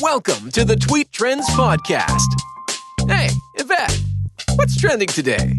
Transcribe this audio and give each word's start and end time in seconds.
Welcome 0.00 0.50
to 0.52 0.64
the 0.64 0.76
Tweet 0.76 1.12
Trends 1.12 1.46
Podcast. 1.50 2.26
Hey, 3.06 3.28
Yvette, 3.56 4.00
what's 4.54 4.80
trending 4.80 5.08
today? 5.08 5.52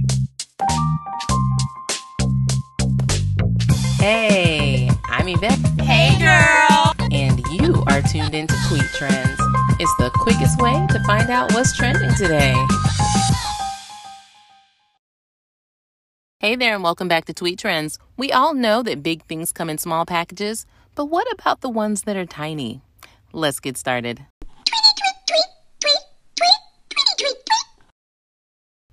Hey, 4.00 4.90
I'm 5.06 5.27
Yvette. 5.27 5.59
Hey, 5.82 6.17
girl. 6.17 6.92
And 7.12 7.40
you 7.51 7.83
are 7.88 8.02
tuned 8.02 8.34
into 8.34 8.55
Tweet 8.68 8.89
Trends. 8.96 9.39
It's 9.80 9.96
the 9.98 10.09
quickest 10.15 10.59
way 10.59 10.87
to 10.89 11.03
find 11.03 11.29
out 11.29 11.53
what's 11.53 11.77
trending 11.77 12.11
today. 12.15 12.55
Hey 16.39 16.55
there, 16.55 16.73
and 16.73 16.83
welcome 16.83 17.07
back 17.07 17.25
to 17.25 17.33
Tweet 17.35 17.59
Trends. 17.59 17.99
We 18.17 18.31
all 18.31 18.55
know 18.55 18.81
that 18.81 19.03
big 19.03 19.23
things 19.25 19.51
come 19.51 19.69
in 19.69 19.77
small 19.77 20.07
packages, 20.07 20.65
but 20.95 21.05
what 21.05 21.31
about 21.31 21.61
the 21.61 21.69
ones 21.69 22.03
that 22.03 22.17
are 22.17 22.25
tiny? 22.25 22.81
Let's 23.33 23.59
get 23.59 23.77
started. 23.77 24.25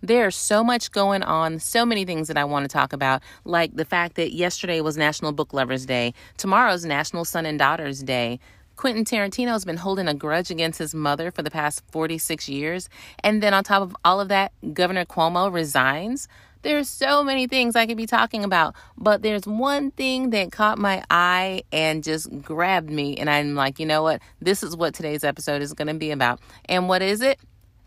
There's 0.00 0.36
so 0.36 0.62
much 0.62 0.92
going 0.92 1.24
on, 1.24 1.58
so 1.58 1.84
many 1.84 2.04
things 2.04 2.28
that 2.28 2.36
I 2.36 2.44
want 2.44 2.64
to 2.64 2.68
talk 2.68 2.92
about, 2.92 3.20
like 3.44 3.74
the 3.74 3.84
fact 3.84 4.14
that 4.14 4.32
yesterday 4.32 4.80
was 4.80 4.96
National 4.96 5.32
Book 5.32 5.52
Lovers 5.52 5.86
Day, 5.86 6.14
tomorrow's 6.36 6.84
National 6.84 7.24
Son 7.24 7.44
and 7.44 7.58
Daughters 7.58 8.02
Day. 8.04 8.38
Quentin 8.76 9.04
Tarantino's 9.04 9.64
been 9.64 9.76
holding 9.76 10.06
a 10.06 10.14
grudge 10.14 10.52
against 10.52 10.78
his 10.78 10.94
mother 10.94 11.32
for 11.32 11.42
the 11.42 11.50
past 11.50 11.82
46 11.90 12.48
years. 12.48 12.88
And 13.24 13.42
then 13.42 13.52
on 13.52 13.64
top 13.64 13.82
of 13.82 13.96
all 14.04 14.20
of 14.20 14.28
that, 14.28 14.52
Governor 14.72 15.04
Cuomo 15.04 15.52
resigns. 15.52 16.28
There's 16.62 16.88
so 16.88 17.24
many 17.24 17.48
things 17.48 17.74
I 17.74 17.86
could 17.86 17.96
be 17.96 18.06
talking 18.06 18.44
about, 18.44 18.76
but 18.96 19.22
there's 19.22 19.46
one 19.48 19.90
thing 19.90 20.30
that 20.30 20.52
caught 20.52 20.78
my 20.78 21.02
eye 21.10 21.62
and 21.72 22.04
just 22.04 22.30
grabbed 22.42 22.90
me. 22.90 23.16
And 23.16 23.28
I'm 23.28 23.56
like, 23.56 23.80
you 23.80 23.86
know 23.86 24.04
what? 24.04 24.22
This 24.40 24.62
is 24.62 24.76
what 24.76 24.94
today's 24.94 25.24
episode 25.24 25.60
is 25.60 25.72
going 25.72 25.88
to 25.88 25.94
be 25.94 26.12
about. 26.12 26.40
And 26.66 26.88
what 26.88 27.02
is 27.02 27.20
it? 27.20 27.40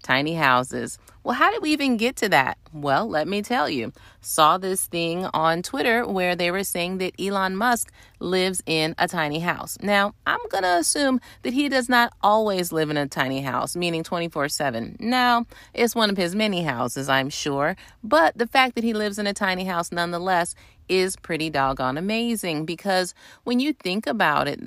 Tiny 0.04 0.36
houses. 0.36 1.00
Well, 1.24 1.36
how 1.36 1.52
did 1.52 1.62
we 1.62 1.72
even 1.72 1.98
get 1.98 2.16
to 2.18 2.30
that? 2.30 2.58
Well, 2.74 3.08
let 3.08 3.28
me 3.28 3.44
tell 3.44 3.70
you. 3.70 3.94
Saw 4.22 4.58
this 4.58 4.86
thing 4.86 5.26
on 5.34 5.62
Twitter 5.62 6.08
where 6.08 6.36
they 6.36 6.50
were 6.50 6.64
saying 6.64 6.98
that 6.98 7.14
Elon 7.20 7.56
Musk 7.56 7.92
lives 8.20 8.64
in 8.66 8.96
a 8.98 9.08
tiny 9.08 9.40
house. 9.40 9.78
Now, 9.84 10.16
I'm 10.26 10.40
going 10.50 10.64
to 10.64 10.78
assume 10.78 11.22
that 11.44 11.54
he 11.54 11.70
does 11.70 11.88
not 11.88 12.14
always 12.24 12.72
live 12.72 12.90
in 12.90 12.98
a 12.98 13.08
tiny 13.08 13.42
house, 13.42 13.76
meaning 13.76 14.04
24 14.04 14.50
7. 14.50 14.98
No, 15.00 15.46
it's 15.76 15.94
one 15.94 16.10
of 16.10 16.18
his 16.18 16.34
many 16.34 16.64
houses, 16.64 17.08
I'm 17.08 17.30
sure. 17.30 17.76
But 18.04 18.36
the 18.38 18.48
fact 18.48 18.74
that 18.76 18.84
he 18.84 18.94
lives 18.94 19.20
in 19.20 19.28
a 19.28 19.34
tiny 19.34 19.66
house 19.66 19.92
nonetheless 19.92 20.56
is 20.90 21.16
pretty 21.16 21.52
doggone 21.52 21.98
amazing 21.98 22.66
because 22.66 23.14
when 23.44 23.60
you 23.60 23.74
think 23.74 24.08
about 24.08 24.48
it, 24.48 24.60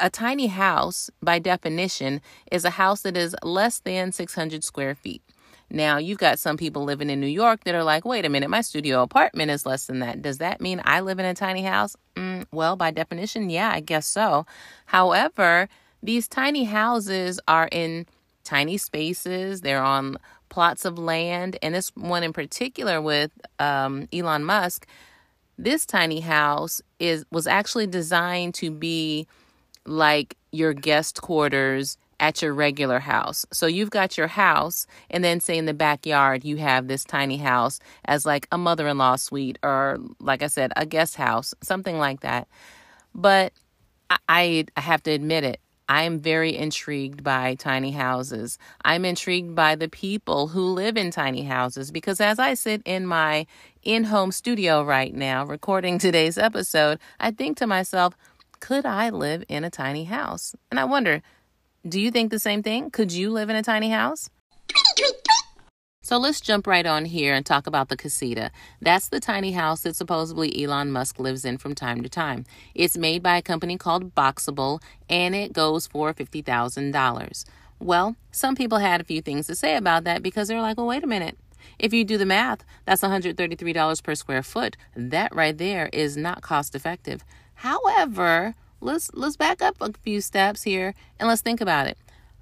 a 0.00 0.08
tiny 0.08 0.46
house, 0.46 1.10
by 1.22 1.38
definition, 1.38 2.22
is 2.50 2.64
a 2.64 2.70
house 2.70 3.02
that 3.02 3.16
is 3.16 3.36
less 3.42 3.78
than 3.80 4.10
600 4.10 4.64
square 4.64 4.94
feet. 4.94 5.22
Now, 5.72 5.96
you've 5.96 6.18
got 6.18 6.38
some 6.38 6.58
people 6.58 6.84
living 6.84 7.08
in 7.08 7.18
New 7.18 7.26
York 7.26 7.64
that 7.64 7.74
are 7.74 7.82
like, 7.82 8.04
wait 8.04 8.26
a 8.26 8.28
minute, 8.28 8.50
my 8.50 8.60
studio 8.60 9.02
apartment 9.02 9.50
is 9.50 9.64
less 9.64 9.86
than 9.86 10.00
that. 10.00 10.20
Does 10.20 10.36
that 10.36 10.60
mean 10.60 10.82
I 10.84 11.00
live 11.00 11.18
in 11.18 11.24
a 11.24 11.32
tiny 11.32 11.62
house? 11.62 11.96
Mm, 12.14 12.44
well, 12.52 12.76
by 12.76 12.90
definition, 12.90 13.48
yeah, 13.48 13.70
I 13.72 13.80
guess 13.80 14.06
so. 14.06 14.44
However, 14.84 15.70
these 16.02 16.28
tiny 16.28 16.64
houses 16.64 17.40
are 17.48 17.70
in 17.72 18.04
tiny 18.44 18.76
spaces, 18.76 19.62
they're 19.62 19.82
on 19.82 20.18
plots 20.50 20.84
of 20.84 20.98
land. 20.98 21.56
And 21.62 21.74
this 21.74 21.90
one 21.96 22.22
in 22.22 22.34
particular 22.34 23.00
with 23.00 23.30
um, 23.58 24.08
Elon 24.12 24.44
Musk, 24.44 24.86
this 25.56 25.86
tiny 25.86 26.20
house 26.20 26.82
is 26.98 27.24
was 27.30 27.46
actually 27.46 27.86
designed 27.86 28.52
to 28.54 28.70
be 28.70 29.26
like 29.86 30.36
your 30.50 30.74
guest 30.74 31.22
quarters 31.22 31.96
at 32.22 32.40
your 32.40 32.54
regular 32.54 33.00
house. 33.00 33.44
So 33.52 33.66
you've 33.66 33.90
got 33.90 34.16
your 34.16 34.28
house, 34.28 34.86
and 35.10 35.24
then 35.24 35.40
say 35.40 35.58
in 35.58 35.66
the 35.66 35.74
backyard, 35.74 36.44
you 36.44 36.56
have 36.58 36.86
this 36.86 37.02
tiny 37.02 37.36
house 37.36 37.80
as 38.04 38.24
like 38.24 38.46
a 38.52 38.56
mother 38.56 38.86
in 38.86 38.96
law 38.96 39.16
suite, 39.16 39.58
or 39.62 39.98
like 40.20 40.40
I 40.40 40.46
said, 40.46 40.72
a 40.76 40.86
guest 40.86 41.16
house, 41.16 41.52
something 41.62 41.98
like 41.98 42.20
that. 42.20 42.46
But 43.12 43.52
I, 44.28 44.66
I 44.76 44.80
have 44.80 45.02
to 45.02 45.10
admit 45.10 45.42
it. 45.42 45.60
I 45.88 46.04
am 46.04 46.20
very 46.20 46.56
intrigued 46.56 47.24
by 47.24 47.56
tiny 47.56 47.90
houses. 47.90 48.56
I'm 48.84 49.04
intrigued 49.04 49.56
by 49.56 49.74
the 49.74 49.88
people 49.88 50.46
who 50.46 50.72
live 50.72 50.96
in 50.96 51.10
tiny 51.10 51.42
houses 51.42 51.90
because 51.90 52.20
as 52.20 52.38
I 52.38 52.54
sit 52.54 52.82
in 52.84 53.04
my 53.04 53.46
in 53.82 54.04
home 54.04 54.30
studio 54.30 54.84
right 54.84 55.12
now 55.12 55.44
recording 55.44 55.98
today's 55.98 56.38
episode, 56.38 57.00
I 57.18 57.32
think 57.32 57.58
to 57.58 57.66
myself, 57.66 58.14
could 58.60 58.86
I 58.86 59.10
live 59.10 59.42
in 59.48 59.64
a 59.64 59.70
tiny 59.70 60.04
house? 60.04 60.54
And 60.70 60.78
I 60.78 60.84
wonder, 60.84 61.20
do 61.86 62.00
you 62.00 62.10
think 62.10 62.30
the 62.30 62.38
same 62.38 62.62
thing? 62.62 62.90
Could 62.90 63.12
you 63.12 63.30
live 63.30 63.50
in 63.50 63.56
a 63.56 63.62
tiny 63.62 63.90
house? 63.90 64.30
So 66.04 66.18
let's 66.18 66.40
jump 66.40 66.66
right 66.66 66.84
on 66.84 67.04
here 67.04 67.32
and 67.32 67.46
talk 67.46 67.66
about 67.66 67.88
the 67.88 67.96
casita. 67.96 68.50
That's 68.80 69.08
the 69.08 69.20
tiny 69.20 69.52
house 69.52 69.82
that 69.82 69.96
supposedly 69.96 70.62
Elon 70.62 70.92
Musk 70.92 71.18
lives 71.18 71.44
in 71.44 71.58
from 71.58 71.74
time 71.74 72.02
to 72.02 72.08
time. 72.08 72.44
It's 72.74 72.96
made 72.96 73.22
by 73.22 73.36
a 73.36 73.42
company 73.42 73.78
called 73.78 74.14
Boxable 74.14 74.82
and 75.08 75.34
it 75.34 75.52
goes 75.52 75.86
for 75.86 76.12
$50,000. 76.12 77.44
Well, 77.78 78.16
some 78.30 78.54
people 78.54 78.78
had 78.78 79.00
a 79.00 79.04
few 79.04 79.22
things 79.22 79.46
to 79.46 79.54
say 79.54 79.76
about 79.76 80.04
that 80.04 80.22
because 80.22 80.48
they're 80.48 80.60
like, 80.60 80.76
well, 80.76 80.86
wait 80.86 81.04
a 81.04 81.08
minute. 81.08 81.38
If 81.78 81.92
you 81.92 82.04
do 82.04 82.18
the 82.18 82.26
math, 82.26 82.64
that's 82.84 83.02
$133 83.02 84.02
per 84.02 84.14
square 84.14 84.42
foot. 84.42 84.76
That 84.94 85.34
right 85.34 85.56
there 85.56 85.88
is 85.92 86.16
not 86.16 86.42
cost 86.42 86.74
effective. 86.74 87.24
However, 87.54 88.54
let's 88.82 89.10
let's 89.14 89.36
back 89.36 89.62
up 89.62 89.76
a 89.80 89.92
few 90.02 90.20
steps 90.20 90.62
here 90.62 90.94
and 91.18 91.28
let's 91.28 91.42
think 91.42 91.60
about 91.60 91.86
it. 91.86 91.96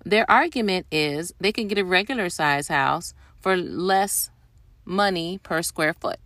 Their 0.04 0.28
argument 0.30 0.86
is 0.90 1.34
they 1.38 1.52
can 1.52 1.68
get 1.68 1.78
a 1.78 1.84
regular 1.84 2.30
size 2.30 2.68
house 2.68 3.14
for 3.38 3.56
less 3.56 4.30
money 4.84 5.38
per 5.42 5.62
square 5.62 5.94
foot. 5.94 6.18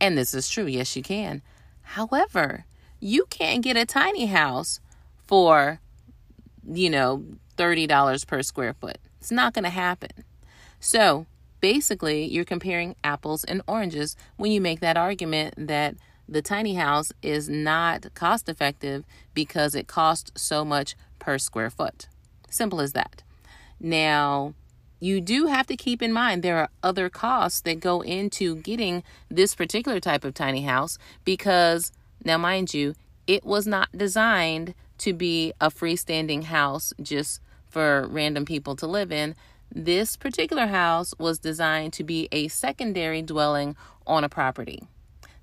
And 0.00 0.18
this 0.18 0.34
is 0.34 0.48
true. 0.48 0.66
Yes, 0.66 0.96
you 0.96 1.02
can. 1.02 1.42
However, 1.82 2.66
you 3.00 3.26
can't 3.30 3.62
get 3.62 3.76
a 3.76 3.86
tiny 3.86 4.26
house 4.26 4.80
for 5.26 5.80
you 6.66 6.90
know, 6.90 7.24
$30 7.56 8.26
per 8.26 8.42
square 8.42 8.74
foot. 8.74 8.98
It's 9.20 9.30
not 9.30 9.54
going 9.54 9.64
to 9.64 9.70
happen. 9.70 10.24
So, 10.80 11.26
basically, 11.60 12.24
you're 12.24 12.44
comparing 12.44 12.96
apples 13.02 13.44
and 13.44 13.62
oranges 13.66 14.16
when 14.36 14.52
you 14.52 14.60
make 14.60 14.80
that 14.80 14.96
argument 14.96 15.54
that 15.56 15.94
the 16.28 16.42
tiny 16.42 16.74
house 16.74 17.12
is 17.22 17.48
not 17.48 18.12
cost 18.14 18.48
effective 18.48 19.04
because 19.34 19.74
it 19.74 19.86
costs 19.86 20.30
so 20.40 20.64
much 20.64 20.96
per 21.18 21.38
square 21.38 21.70
foot. 21.70 22.08
Simple 22.50 22.80
as 22.80 22.92
that. 22.92 23.22
Now, 23.80 24.54
you 25.00 25.20
do 25.20 25.46
have 25.46 25.66
to 25.66 25.76
keep 25.76 26.00
in 26.00 26.12
mind 26.12 26.42
there 26.42 26.58
are 26.58 26.70
other 26.82 27.10
costs 27.10 27.60
that 27.62 27.80
go 27.80 28.00
into 28.00 28.56
getting 28.56 29.02
this 29.28 29.54
particular 29.54 30.00
type 30.00 30.24
of 30.24 30.34
tiny 30.34 30.62
house 30.62 30.96
because, 31.24 31.92
now, 32.24 32.38
mind 32.38 32.72
you, 32.72 32.94
it 33.26 33.44
was 33.44 33.66
not 33.66 33.90
designed 33.96 34.74
to 34.98 35.12
be 35.12 35.52
a 35.60 35.68
freestanding 35.68 36.44
house 36.44 36.92
just 37.02 37.40
for 37.68 38.06
random 38.08 38.44
people 38.44 38.76
to 38.76 38.86
live 38.86 39.12
in. 39.12 39.34
This 39.70 40.16
particular 40.16 40.68
house 40.68 41.12
was 41.18 41.38
designed 41.38 41.92
to 41.94 42.04
be 42.04 42.28
a 42.30 42.48
secondary 42.48 43.20
dwelling 43.20 43.76
on 44.06 44.24
a 44.24 44.28
property. 44.28 44.84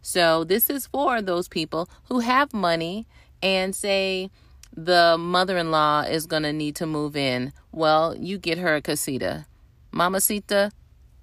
So 0.02 0.44
this 0.44 0.70
is 0.70 0.88
for 0.88 1.22
those 1.22 1.48
people 1.48 1.90
who 2.06 2.20
have 2.20 2.54
money 2.54 3.08
and 3.42 3.76
say 3.76 4.30
the 4.76 5.18
mother-in-law 5.18 6.04
is 6.04 6.26
going 6.26 6.44
to 6.44 6.54
need 6.54 6.76
to 6.78 6.86
move 6.86 7.16
in. 7.16 7.54
Well, 7.72 8.16
you 8.16 8.38
get 8.38 8.58
her 8.58 8.76
a 8.76 8.82
casita. 8.82 9.46
Mamacita, 9.92 10.72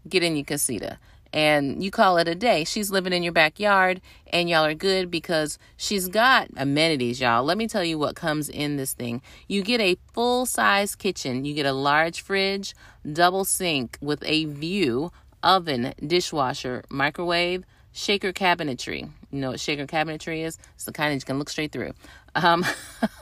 get 0.09 0.23
in 0.23 0.37
your 0.37 0.45
casita. 0.45 0.99
And 1.33 1.83
you 1.85 1.91
call 1.91 2.17
it 2.17 2.27
a 2.27 2.35
day. 2.35 2.65
She's 2.65 2.91
living 2.91 3.13
in 3.13 3.23
your 3.23 3.33
backyard 3.33 4.01
and 4.33 4.49
y'all 4.49 4.65
are 4.65 4.75
good 4.75 5.11
because 5.11 5.59
she's 5.77 6.09
got 6.09 6.49
amenities, 6.57 7.21
y'all. 7.21 7.45
Let 7.45 7.59
me 7.59 7.69
tell 7.69 7.85
you 7.85 7.99
what 7.99 8.17
comes 8.17 8.49
in 8.49 8.77
this 8.77 8.95
thing. 8.95 9.21
You 9.47 9.63
get 9.63 9.81
a 9.81 9.99
full 10.15 10.47
size 10.47 10.95
kitchen. 10.95 11.45
You 11.45 11.53
get 11.53 11.67
a 11.67 11.73
large 11.73 12.23
fridge, 12.23 12.75
double 13.11 13.45
sink 13.45 13.99
with 14.01 14.23
a 14.25 14.47
view, 14.47 15.13
oven, 15.43 15.93
dishwasher, 16.07 16.83
microwave, 16.89 17.65
shaker 17.99 18.33
cabinetry. 18.33 19.11
You 19.31 19.41
know 19.41 19.51
what 19.51 19.61
shaker 19.61 19.87
cabinetry 19.87 20.45
is? 20.45 20.57
It's 20.75 20.85
the 20.85 20.93
kind 20.93 21.11
that 21.11 21.17
you 21.17 21.27
can 21.27 21.39
look 21.39 21.51
straight 21.51 21.73
through. 21.73 21.93
Um, 22.35 22.65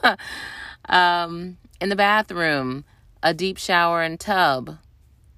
um, 0.89 1.57
in 1.81 1.89
the 1.89 1.95
bathroom, 1.95 2.85
a 3.23 3.33
deep 3.33 3.57
shower 3.57 4.03
and 4.03 4.19
tub. 4.19 4.77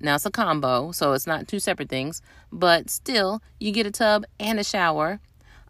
Now 0.01 0.15
it's 0.15 0.25
a 0.25 0.31
combo, 0.31 0.91
so 0.91 1.13
it's 1.13 1.27
not 1.27 1.47
two 1.47 1.59
separate 1.59 1.89
things, 1.89 2.21
but 2.51 2.89
still, 2.89 3.41
you 3.59 3.71
get 3.71 3.85
a 3.85 3.91
tub 3.91 4.25
and 4.39 4.59
a 4.59 4.63
shower, 4.63 5.19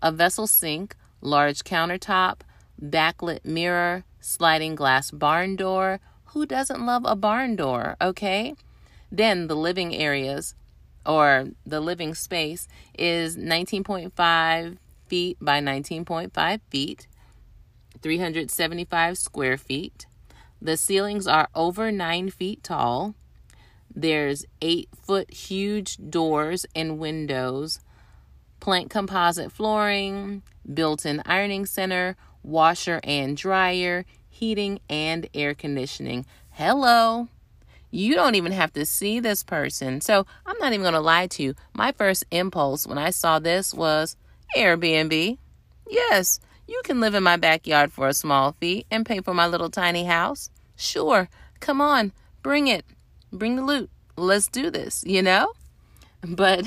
a 0.01 0.11
vessel 0.11 0.47
sink, 0.47 0.95
large 1.21 1.63
countertop, 1.63 2.41
backlit 2.81 3.45
mirror, 3.45 4.03
sliding 4.19 4.75
glass 4.75 5.11
barn 5.11 5.55
door. 5.55 5.99
Who 6.25 6.45
doesn't 6.45 6.85
love 6.85 7.03
a 7.05 7.15
barn 7.15 7.55
door, 7.55 7.95
okay? 8.01 8.55
Then 9.11 9.47
the 9.47 9.55
living 9.55 9.95
areas 9.95 10.53
or 11.05 11.49
the 11.65 11.79
living 11.79 12.13
space 12.13 12.67
is 12.97 13.37
19.5 13.37 14.77
feet 15.07 15.37
by 15.41 15.59
19.5 15.59 16.61
feet, 16.69 17.07
375 18.01 19.17
square 19.17 19.57
feet. 19.57 20.05
The 20.61 20.77
ceilings 20.77 21.27
are 21.27 21.49
over 21.55 21.91
nine 21.91 22.29
feet 22.29 22.63
tall. 22.63 23.15
There's 23.93 24.45
eight 24.61 24.89
foot 24.95 25.31
huge 25.31 25.97
doors 26.09 26.65
and 26.75 26.99
windows, 26.99 27.79
plank 28.59 28.91
composite 28.91 29.51
flooring, 29.51 30.43
built 30.71 31.05
in 31.05 31.21
ironing 31.25 31.65
center, 31.65 32.15
washer 32.43 32.99
and 33.03 33.35
dryer, 33.35 34.05
heating 34.29 34.79
and 34.89 35.27
air 35.33 35.53
conditioning. 35.53 36.25
Hello. 36.51 37.29
You 37.91 38.13
don't 38.15 38.35
even 38.35 38.51
have 38.51 38.73
to 38.73 38.85
see 38.85 39.19
this 39.19 39.43
person. 39.43 40.01
So 40.01 40.25
I'm 40.45 40.57
not 40.59 40.73
even 40.73 40.83
going 40.83 40.93
to 40.93 40.99
lie 40.99 41.27
to 41.27 41.43
you. 41.43 41.55
My 41.73 41.91
first 41.91 42.25
impulse 42.31 42.85
when 42.85 42.97
I 42.97 43.09
saw 43.09 43.39
this 43.39 43.73
was 43.73 44.15
Airbnb. 44.55 45.37
Yes, 45.89 46.39
you 46.67 46.81
can 46.83 46.99
live 46.99 47.15
in 47.15 47.23
my 47.23 47.37
backyard 47.37 47.91
for 47.91 48.07
a 48.07 48.13
small 48.13 48.55
fee 48.59 48.85
and 48.91 49.05
pay 49.05 49.21
for 49.21 49.33
my 49.33 49.47
little 49.47 49.71
tiny 49.71 50.05
house. 50.05 50.51
Sure, 50.75 51.27
come 51.59 51.81
on, 51.81 52.13
bring 52.43 52.67
it. 52.67 52.85
Bring 53.31 53.55
the 53.55 53.63
loot. 53.63 53.89
Let's 54.15 54.47
do 54.47 54.69
this, 54.69 55.03
you 55.05 55.21
know? 55.21 55.53
But 56.21 56.65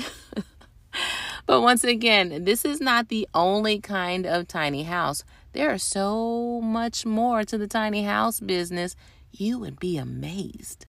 but 1.45 1.61
once 1.61 1.83
again, 1.83 2.43
this 2.43 2.65
is 2.65 2.81
not 2.81 3.09
the 3.09 3.27
only 3.33 3.79
kind 3.79 4.25
of 4.25 4.47
tiny 4.47 4.83
house. 4.83 5.23
There 5.53 5.71
are 5.71 5.77
so 5.77 6.59
much 6.61 7.05
more 7.05 7.43
to 7.43 7.57
the 7.57 7.67
tiny 7.67 8.03
house 8.03 8.39
business. 8.39 8.95
You 9.31 9.59
would 9.59 9.79
be 9.79 9.97
amazed. 9.97 10.85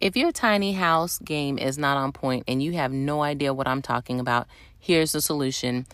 If 0.00 0.16
your 0.16 0.32
tiny 0.32 0.72
house 0.72 1.18
game 1.18 1.58
is 1.58 1.76
not 1.76 1.98
on 1.98 2.12
point 2.12 2.44
and 2.48 2.62
you 2.62 2.72
have 2.72 2.90
no 2.90 3.20
idea 3.22 3.52
what 3.52 3.68
I'm 3.68 3.82
talking 3.82 4.18
about, 4.18 4.46
here's 4.78 5.12
the 5.12 5.20
solution. 5.20 5.86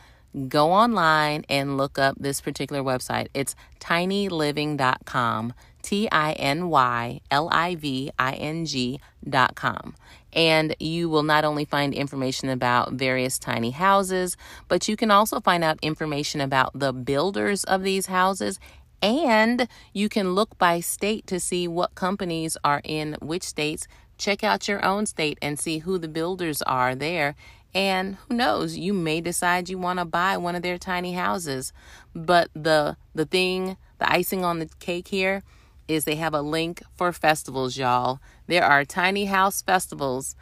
Go 0.48 0.70
online 0.70 1.44
and 1.48 1.76
look 1.76 1.98
up 1.98 2.14
this 2.20 2.40
particular 2.40 2.82
website. 2.82 3.28
It's 3.34 3.56
tinyliving.com. 3.80 5.54
T 5.82 6.08
I 6.10 6.32
N 6.32 6.68
Y 6.68 7.20
L 7.30 7.48
I 7.50 7.74
V 7.74 8.10
I 8.18 8.34
N 8.34 8.64
G.com. 8.64 9.94
And 10.32 10.76
you 10.78 11.08
will 11.08 11.22
not 11.22 11.44
only 11.44 11.64
find 11.64 11.94
information 11.94 12.48
about 12.48 12.92
various 12.92 13.38
tiny 13.38 13.70
houses, 13.70 14.36
but 14.68 14.88
you 14.88 14.96
can 14.96 15.10
also 15.10 15.40
find 15.40 15.64
out 15.64 15.78
information 15.82 16.40
about 16.40 16.78
the 16.78 16.92
builders 16.92 17.64
of 17.64 17.82
these 17.82 18.06
houses 18.06 18.60
and 19.02 19.68
you 19.92 20.08
can 20.08 20.34
look 20.34 20.56
by 20.58 20.80
state 20.80 21.26
to 21.28 21.40
see 21.40 21.68
what 21.68 21.94
companies 21.94 22.56
are 22.64 22.80
in 22.84 23.16
which 23.20 23.42
states. 23.42 23.86
Check 24.18 24.42
out 24.42 24.68
your 24.68 24.84
own 24.84 25.06
state 25.06 25.38
and 25.42 25.58
see 25.58 25.78
who 25.78 25.98
the 25.98 26.08
builders 26.08 26.62
are 26.62 26.94
there. 26.94 27.34
And 27.74 28.16
who 28.16 28.34
knows, 28.34 28.78
you 28.78 28.94
may 28.94 29.20
decide 29.20 29.68
you 29.68 29.78
want 29.78 29.98
to 29.98 30.06
buy 30.06 30.38
one 30.38 30.54
of 30.54 30.62
their 30.62 30.78
tiny 30.78 31.12
houses. 31.12 31.72
But 32.14 32.48
the 32.54 32.96
the 33.14 33.26
thing, 33.26 33.76
the 33.98 34.10
icing 34.10 34.44
on 34.44 34.60
the 34.60 34.70
cake 34.78 35.08
here 35.08 35.42
is 35.86 36.04
they 36.04 36.16
have 36.16 36.34
a 36.34 36.40
link 36.40 36.82
for 36.96 37.12
festivals, 37.12 37.76
y'all. 37.76 38.20
There 38.46 38.64
are 38.64 38.84
tiny 38.84 39.26
house 39.26 39.62
festivals 39.62 40.34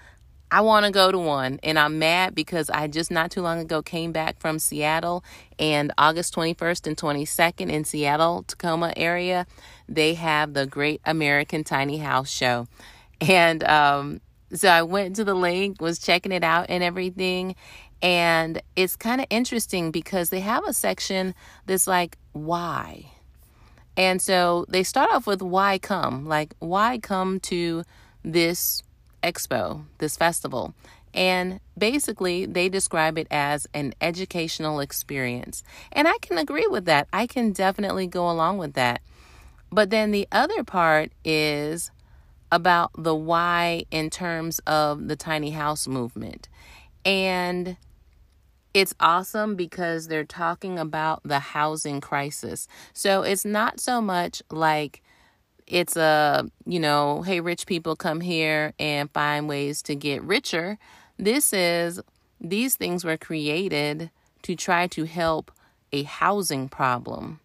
I 0.55 0.61
want 0.61 0.87
to 0.87 0.93
go 0.93 1.11
to 1.11 1.19
one 1.19 1.59
and 1.65 1.77
I'm 1.77 1.99
mad 1.99 2.33
because 2.33 2.71
I 2.71 2.87
just 2.87 3.11
not 3.11 3.33
too 3.33 3.43
long 3.43 3.59
ago 3.59 3.83
came 3.83 4.13
back 4.13 4.39
from 4.39 4.61
Seattle 4.61 5.25
and 5.59 5.93
August 5.99 6.33
21st 6.33 6.87
and 6.87 6.97
22nd 6.97 7.71
in 7.73 7.83
Seattle, 7.83 8.45
Tacoma 8.45 8.93
area, 8.97 9.49
they 9.89 10.15
have 10.15 10.55
the 10.55 10.65
Great 10.65 11.01
American 11.05 11.65
Tiny 11.65 11.99
House 11.99 12.31
Show. 12.31 12.69
And 13.21 13.65
um, 13.65 14.21
so 14.53 14.69
I 14.69 14.83
went 14.83 15.17
to 15.17 15.25
the 15.25 15.35
link, 15.35 15.81
was 15.81 15.99
checking 15.99 16.31
it 16.31 16.45
out 16.45 16.67
and 16.69 16.85
everything. 16.85 17.57
And 18.01 18.63
it's 18.77 18.95
kind 18.95 19.21
of 19.21 19.27
interesting 19.31 19.91
because 19.91 20.31
they 20.31 20.39
have 20.39 20.65
a 20.69 20.73
section 20.73 21.35
that's 21.67 21.89
like, 21.89 22.17
why? 22.31 23.11
And 23.97 24.23
so 24.23 24.67
they 24.69 24.85
start 24.85 25.11
off 25.11 25.27
with 25.27 25.43
why 25.43 25.79
come? 25.79 26.27
Like, 26.27 26.55
why 26.61 26.99
come 26.99 27.41
to 27.41 27.83
this 28.23 28.84
expo, 29.25 29.85
this 29.99 30.17
festival. 30.17 30.75
And 31.15 31.61
basically, 31.79 32.45
they 32.45 32.69
describe 32.69 33.19
it 33.19 33.29
as 33.31 33.67
an 33.73 33.95
educational 34.01 34.81
experience. 34.81 35.63
And 35.93 36.09
I 36.09 36.19
can 36.21 36.39
agree 36.39 36.67
with 36.67 36.87
that. 36.87 37.09
I 37.13 37.27
can 37.27 37.53
definitely 37.53 38.07
go 38.07 38.29
along 38.29 38.59
with 38.59 38.75
that. 38.75 39.01
But 39.71 39.91
then 39.91 40.11
the 40.11 40.29
other 40.31 40.63
part 40.65 41.13
is 41.25 41.91
about 42.53 42.91
the 42.97 43.15
why 43.15 43.85
in 43.91 44.11
terms 44.11 44.61
of 44.61 45.09
the 45.09 45.17
tiny 45.17 45.51
house 45.51 45.89
movement. 45.89 46.49
And 47.05 47.77
it's 48.73 48.95
awesome 48.99 49.55
because 49.55 50.09
they're 50.09 50.25
talking 50.25 50.79
about 50.79 51.23
the 51.25 51.39
housing 51.39 52.01
crisis. 52.01 52.67
So 52.93 53.23
it's 53.23 53.45
not 53.45 53.79
so 53.79 54.01
much 54.01 54.43
like 54.51 55.01
it's 55.67 55.97
a, 55.97 56.49
you 56.67 56.79
know, 56.79 57.23
hey, 57.23 57.41
rich 57.41 57.67
people 57.67 57.97
come 57.97 58.21
here 58.21 58.75
and 58.79 59.11
find 59.11 59.49
ways 59.49 59.83
to 59.83 59.95
get 59.95 60.23
richer. 60.23 60.79
This 61.19 61.53
is, 61.53 62.01
these 62.41 62.77
things 62.77 63.05
were 63.05 63.17
created 63.17 64.11
to 64.43 64.55
try 64.57 64.87
to 64.89 65.05
help 65.05 65.51
a 65.93 66.03
housing 66.03 66.69
problem. 66.69 67.41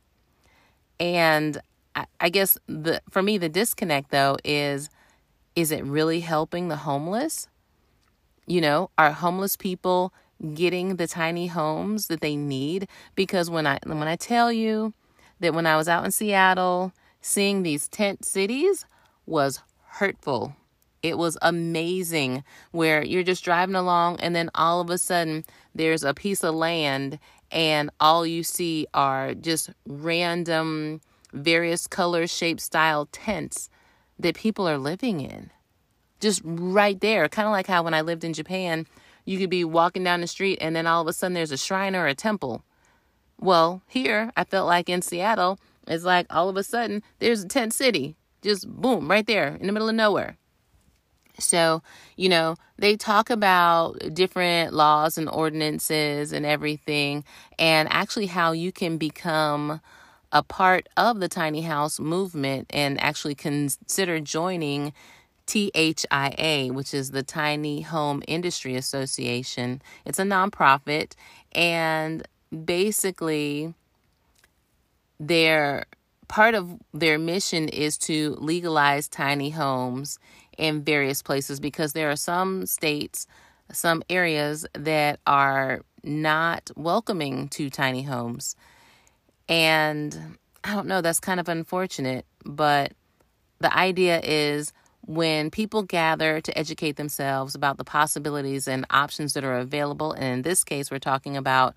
And 0.99 1.61
I, 1.95 2.05
I 2.19 2.29
guess 2.29 2.57
the, 2.67 3.01
for 3.09 3.21
me, 3.21 3.37
the 3.37 3.49
disconnect 3.49 4.11
though 4.11 4.37
is, 4.43 4.89
is 5.55 5.71
it 5.71 5.83
really 5.85 6.19
helping 6.19 6.67
the 6.67 6.75
homeless? 6.77 7.47
You 8.45 8.61
know, 8.61 8.89
are 8.97 9.11
homeless 9.11 9.55
people 9.55 10.13
getting 10.53 10.95
the 10.95 11.07
tiny 11.07 11.47
homes 11.47 12.07
that 12.07 12.21
they 12.21 12.35
need? 12.35 12.87
Because 13.15 13.49
when 13.49 13.65
I, 13.65 13.79
when 13.85 14.07
I 14.07 14.15
tell 14.15 14.51
you 14.51 14.93
that 15.39 15.53
when 15.53 15.65
I 15.65 15.77
was 15.77 15.87
out 15.87 16.03
in 16.03 16.11
Seattle, 16.11 16.91
Seeing 17.21 17.63
these 17.63 17.87
tent 17.87 18.25
cities 18.25 18.85
was 19.25 19.61
hurtful. 19.85 20.55
It 21.01 21.17
was 21.17 21.37
amazing 21.41 22.43
where 22.71 23.03
you're 23.03 23.23
just 23.23 23.43
driving 23.43 23.75
along 23.75 24.19
and 24.19 24.35
then 24.35 24.49
all 24.55 24.81
of 24.81 24.89
a 24.89 24.97
sudden 24.97 25.45
there's 25.73 26.03
a 26.03 26.13
piece 26.13 26.43
of 26.43 26.55
land 26.55 27.19
and 27.51 27.89
all 27.99 28.25
you 28.25 28.43
see 28.43 28.85
are 28.93 29.33
just 29.33 29.69
random 29.87 31.01
various 31.33 31.87
color, 31.87 32.27
shape, 32.27 32.59
style 32.59 33.07
tents 33.11 33.69
that 34.17 34.35
people 34.35 34.67
are 34.67 34.77
living 34.77 35.21
in. 35.21 35.51
Just 36.19 36.41
right 36.43 36.99
there. 36.99 37.29
Kind 37.29 37.47
of 37.47 37.53
like 37.53 37.67
how 37.67 37.83
when 37.83 37.93
I 37.93 38.01
lived 38.01 38.23
in 38.23 38.33
Japan, 38.33 38.85
you 39.25 39.37
could 39.37 39.49
be 39.49 39.63
walking 39.63 40.03
down 40.03 40.21
the 40.21 40.27
street 40.27 40.57
and 40.59 40.75
then 40.75 40.85
all 40.85 41.01
of 41.01 41.07
a 41.07 41.13
sudden 41.13 41.33
there's 41.33 41.51
a 41.51 41.57
shrine 41.57 41.95
or 41.95 42.07
a 42.07 42.15
temple. 42.15 42.63
Well, 43.39 43.81
here 43.87 44.31
I 44.35 44.43
felt 44.43 44.67
like 44.67 44.89
in 44.89 45.01
Seattle, 45.01 45.59
it's 45.89 46.05
like 46.05 46.27
all 46.29 46.47
of 46.49 46.57
a 46.57 46.63
sudden 46.63 47.03
there's 47.19 47.43
a 47.43 47.47
tent 47.47 47.73
city, 47.73 48.15
just 48.41 48.67
boom, 48.69 49.09
right 49.09 49.27
there 49.27 49.57
in 49.59 49.67
the 49.67 49.73
middle 49.73 49.89
of 49.89 49.95
nowhere. 49.95 50.37
So, 51.39 51.81
you 52.17 52.29
know, 52.29 52.55
they 52.77 52.95
talk 52.97 53.29
about 53.29 54.13
different 54.13 54.73
laws 54.73 55.17
and 55.17 55.29
ordinances 55.29 56.33
and 56.33 56.45
everything, 56.45 57.23
and 57.57 57.87
actually 57.91 58.27
how 58.27 58.51
you 58.51 58.71
can 58.71 58.97
become 58.97 59.81
a 60.31 60.43
part 60.43 60.87
of 60.95 61.19
the 61.19 61.27
tiny 61.27 61.61
house 61.61 61.99
movement 61.99 62.67
and 62.69 63.01
actually 63.01 63.35
consider 63.35 64.19
joining 64.19 64.93
THIA, 65.47 66.71
which 66.71 66.93
is 66.93 67.09
the 67.11 67.23
Tiny 67.23 67.81
Home 67.81 68.21
Industry 68.27 68.75
Association. 68.75 69.81
It's 70.05 70.19
a 70.19 70.23
nonprofit, 70.23 71.13
and 71.53 72.27
basically, 72.65 73.73
their 75.19 75.85
part 76.27 76.53
of 76.53 76.79
their 76.93 77.17
mission 77.19 77.67
is 77.69 77.97
to 77.97 78.35
legalize 78.39 79.07
tiny 79.07 79.49
homes 79.49 80.19
in 80.57 80.83
various 80.83 81.21
places 81.21 81.59
because 81.59 81.93
there 81.93 82.11
are 82.11 82.15
some 82.15 82.65
states, 82.65 83.27
some 83.71 84.03
areas 84.09 84.65
that 84.73 85.19
are 85.25 85.81
not 86.03 86.69
welcoming 86.75 87.49
to 87.49 87.69
tiny 87.69 88.03
homes. 88.03 88.55
And 89.47 90.37
I 90.63 90.75
don't 90.75 90.87
know, 90.87 91.01
that's 91.01 91.19
kind 91.19 91.39
of 91.39 91.49
unfortunate, 91.49 92.25
but 92.45 92.93
the 93.59 93.75
idea 93.75 94.21
is 94.23 94.71
when 95.01 95.49
people 95.49 95.81
gather 95.83 96.39
to 96.41 96.57
educate 96.57 96.97
themselves 96.97 97.55
about 97.55 97.77
the 97.77 97.83
possibilities 97.83 98.67
and 98.67 98.85
options 98.91 99.33
that 99.33 99.43
are 99.43 99.57
available, 99.57 100.11
and 100.11 100.25
in 100.25 100.41
this 100.43 100.63
case, 100.63 100.91
we're 100.91 100.99
talking 100.99 101.35
about 101.35 101.73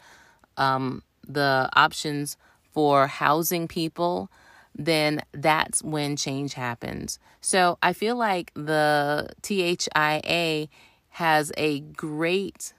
um, 0.57 1.03
the 1.27 1.69
options 1.75 2.37
for 2.73 3.07
housing 3.07 3.69
people, 3.69 4.31
then 4.75 5.23
that's 5.33 5.83
when 5.83 6.17
change 6.17 6.55
happens. 6.55 7.19
So 7.41 7.79
I 7.83 7.93
feel 7.93 8.17
like 8.17 8.53
the 8.55 9.31
THIA 9.43 10.69
has 11.11 11.53
a 11.57 11.81
great 11.81 12.73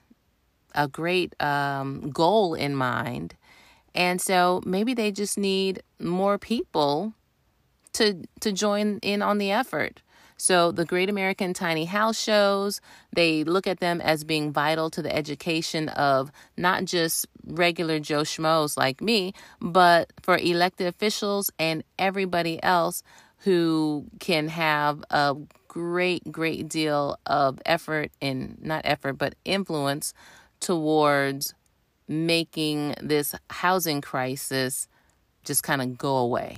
a 0.76 0.88
great 0.88 1.40
um, 1.42 2.10
goal 2.10 2.56
in 2.56 2.76
mind. 2.76 3.36
And 3.94 4.20
so 4.20 4.62
maybe 4.66 4.96
they 4.96 5.12
just 5.12 5.38
need 5.38 5.84
more 6.00 6.38
people 6.38 7.14
to 7.94 8.24
to 8.42 8.52
join 8.52 9.00
in 9.04 9.22
on 9.22 9.38
the 9.38 9.52
effort. 9.52 10.02
So, 10.38 10.72
the 10.72 10.86
Great 10.86 11.10
American 11.10 11.54
Tiny 11.54 11.86
House 11.86 12.20
shows, 12.20 12.82
they 13.16 13.44
look 13.44 13.68
at 13.68 13.80
them 13.80 14.02
as 14.02 14.24
being 14.24 14.52
vital 14.52 14.90
to 14.92 15.02
the 15.02 15.16
education 15.16 15.90
of 15.90 16.32
not 16.58 16.86
just 16.86 17.28
regular 17.46 18.00
Joe 18.00 18.22
Schmoes 18.22 18.78
like 18.78 19.02
me, 19.02 19.34
but 19.62 20.12
for 20.22 20.38
elected 20.38 20.88
officials 20.88 21.52
and 21.60 21.84
everybody 21.98 22.62
else 22.64 23.04
who 23.40 24.06
can 24.20 24.48
have 24.48 25.04
a 25.10 25.36
great, 25.68 26.32
great 26.32 26.70
deal 26.70 27.18
of 27.26 27.60
effort 27.66 28.12
and 28.22 28.58
not 28.62 28.82
effort, 28.86 29.14
but 29.14 29.36
influence 29.44 30.14
towards 30.60 31.54
making 32.08 32.96
this 33.02 33.36
housing 33.50 34.02
crisis 34.02 34.88
just 35.44 35.64
kind 35.64 35.82
of 35.82 35.98
go 35.98 36.18
away. 36.18 36.58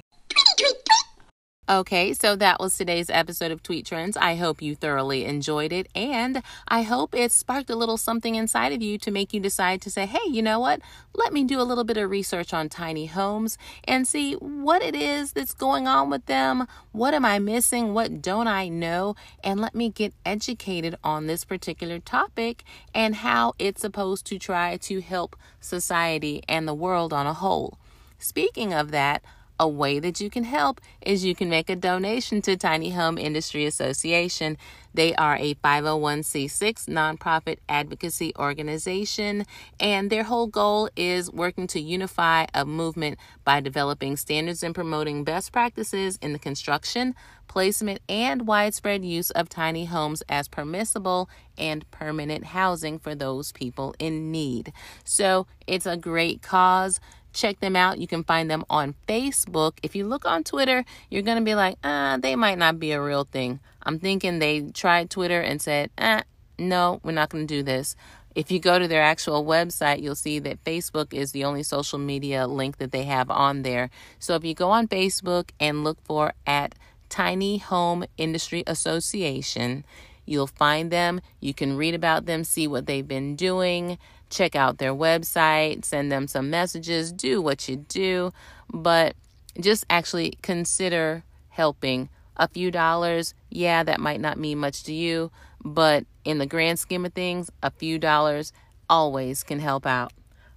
Okay, 1.68 2.14
so 2.14 2.36
that 2.36 2.60
was 2.60 2.78
today's 2.78 3.10
episode 3.10 3.50
of 3.50 3.64
Tweet 3.64 3.88
Trends. 3.88 4.16
I 4.16 4.36
hope 4.36 4.62
you 4.62 4.76
thoroughly 4.76 5.26
enjoyed 5.26 5.74
it, 5.74 5.88
and 5.96 6.44
I 6.68 6.84
hope 6.84 7.16
it 7.16 7.32
sparked 7.32 7.72
a 7.72 7.76
little 7.76 7.98
something 7.98 8.36
inside 8.36 8.72
of 8.72 8.84
you 8.84 9.00
to 9.00 9.10
make 9.10 9.34
you 9.34 9.40
decide 9.40 9.82
to 9.82 9.90
say, 9.90 10.06
hey, 10.06 10.20
you 10.30 10.44
know 10.44 10.60
what? 10.60 10.80
Let 11.16 11.34
me 11.34 11.44
do 11.44 11.60
a 11.60 11.66
little 11.66 11.84
bit 11.84 11.98
of 11.98 12.12
research 12.12 12.54
on 12.54 12.70
tiny 12.70 13.08
homes 13.08 13.58
and 13.84 14.08
see 14.08 14.34
what 14.34 14.84
it 14.84 14.94
is 14.94 15.32
that's 15.32 15.56
going 15.56 15.88
on 15.88 16.12
with 16.12 16.28
them. 16.28 16.68
What 16.92 17.16
am 17.16 17.26
I 17.26 17.40
missing? 17.40 17.96
What 17.96 18.22
don't 18.22 18.48
I 18.48 18.68
know? 18.68 19.16
And 19.44 19.60
let 19.60 19.74
me 19.74 19.90
get 19.90 20.14
educated 20.24 20.96
on 21.04 21.26
this 21.26 21.44
particular 21.44 21.98
topic 21.98 22.64
and 22.94 23.16
how 23.16 23.56
it's 23.58 23.82
supposed 23.82 24.28
to 24.28 24.38
try 24.38 24.78
to 24.78 25.02
help 25.02 25.36
society 25.60 26.44
and 26.48 26.68
the 26.68 26.76
world 26.76 27.12
on 27.12 27.26
a 27.26 27.34
whole. 27.34 27.80
Speaking 28.20 28.72
of 28.72 28.92
that, 28.92 29.24
a 29.60 29.68
way 29.68 30.00
that 30.00 30.20
you 30.20 30.30
can 30.30 30.44
help 30.44 30.82
is 31.02 31.24
you 31.24 31.36
can 31.36 31.50
make 31.50 31.70
a 31.70 31.76
donation 31.76 32.42
to 32.42 32.58
Tiny 32.58 32.92
Home 32.92 33.18
Industry 33.18 33.66
Association. 33.66 34.58
They 34.94 35.14
are 35.16 35.36
a 35.36 35.56
501c6 35.56 36.88
nonprofit 36.88 37.58
advocacy 37.68 38.34
organization, 38.38 39.46
and 39.80 40.10
their 40.10 40.24
whole 40.24 40.48
goal 40.48 40.90
is 40.96 41.32
working 41.32 41.68
to 41.68 41.82
unify 41.82 42.46
a 42.54 42.66
movement 42.66 43.18
by 43.44 43.60
developing 43.60 44.16
standards 44.16 44.64
and 44.64 44.74
promoting 44.74 45.24
best 45.24 45.52
practices 45.52 46.18
in 46.22 46.34
the 46.34 46.40
construction, 46.40 47.14
placement, 47.48 48.00
and 48.08 48.48
widespread 48.48 49.04
use 49.04 49.32
of 49.32 49.50
tiny 49.50 49.86
homes 49.86 50.24
as 50.30 50.48
permissible 50.48 51.30
and 51.58 51.90
permanent 51.92 52.46
housing 52.46 52.98
for 52.98 53.16
those 53.16 53.52
people 53.52 53.96
in 54.00 54.32
need. 54.32 54.72
So 55.04 55.48
it's 55.68 55.86
a 55.86 55.98
great 55.98 56.42
cause 56.42 57.00
check 57.36 57.60
them 57.60 57.76
out. 57.76 58.00
You 58.00 58.08
can 58.08 58.24
find 58.24 58.50
them 58.50 58.66
on 58.70 58.96
Facebook. 59.08 59.74
If 59.84 59.96
you 59.96 60.08
look 60.08 60.26
on 60.26 60.44
Twitter, 60.44 60.84
you're 61.12 61.22
going 61.22 61.38
to 61.38 61.44
be 61.44 61.54
like, 61.54 61.78
ah, 61.84 62.18
they 62.20 62.36
might 62.36 62.58
not 62.58 62.80
be 62.80 62.92
a 62.92 63.02
real 63.02 63.26
thing. 63.26 63.60
I'm 63.84 64.00
thinking 64.00 64.40
they 64.40 64.62
tried 64.62 65.12
Twitter 65.12 65.42
and 65.42 65.62
said, 65.62 65.92
ah, 66.00 66.24
no, 66.58 67.00
we're 67.04 67.12
not 67.12 67.30
going 67.30 67.46
to 67.46 67.54
do 67.54 67.62
this. 67.62 67.96
If 68.34 68.52
you 68.52 68.60
go 68.60 68.80
to 68.80 68.88
their 68.88 69.04
actual 69.04 69.46
website, 69.46 70.02
you'll 70.02 70.16
see 70.16 70.40
that 70.40 70.64
Facebook 70.64 71.14
is 71.14 71.32
the 71.32 71.44
only 71.44 71.64
social 71.64 72.00
media 72.00 72.48
link 72.48 72.78
that 72.78 72.92
they 72.92 73.04
have 73.04 73.30
on 73.30 73.62
there. 73.62 73.90
So 74.20 74.36
if 74.36 74.44
you 74.44 74.54
go 74.54 74.72
on 74.72 74.88
Facebook 74.88 75.52
and 75.60 75.84
look 75.84 76.02
for 76.04 76.34
at 76.48 76.76
Tiny 77.08 77.60
Home 77.60 78.04
Industry 78.18 78.64
Association, 78.68 79.86
you'll 80.26 80.48
find 80.48 80.92
them. 80.92 81.22
You 81.40 81.54
can 81.54 81.78
read 81.78 81.94
about 81.94 82.26
them, 82.26 82.44
see 82.44 82.68
what 82.68 82.88
they've 82.88 83.08
been 83.08 83.36
doing 83.36 83.98
check 84.36 84.56
out 84.56 84.78
their 84.78 84.94
website, 84.94 85.86
send 85.86 86.12
them 86.12 86.28
some 86.28 86.50
messages, 86.50 87.12
do 87.12 87.42
what 87.42 87.68
you 87.68 87.78
do, 87.78 88.34
but 88.72 89.16
just 89.60 89.86
actually 89.90 90.38
consider 90.42 91.24
helping. 91.50 92.10
A 92.38 92.50
few 92.50 92.70
dollars, 92.70 93.34
yeah, 93.50 93.84
that 93.84 94.02
might 94.02 94.20
not 94.20 94.38
mean 94.38 94.58
much 94.58 94.84
to 94.84 94.94
you, 94.94 95.32
but 95.64 96.06
in 96.26 96.38
the 96.38 96.46
grand 96.46 96.80
scheme 96.80 97.06
of 97.06 97.14
things, 97.14 97.50
a 97.64 97.72
few 97.72 97.98
dollars 97.98 98.52
always 98.90 99.42
can 99.42 99.60
help 99.60 99.86
out. 99.86 100.12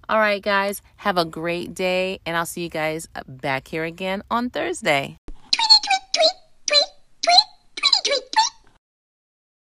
All 0.09 0.19
right, 0.19 0.41
guys, 0.41 0.81
have 0.97 1.17
a 1.17 1.23
great 1.23 1.73
day, 1.73 2.19
and 2.25 2.35
I'll 2.35 2.45
see 2.45 2.63
you 2.63 2.69
guys 2.69 3.07
back 3.27 3.69
here 3.69 3.85
again 3.85 4.23
on 4.29 4.49
Thursday. 4.49 5.17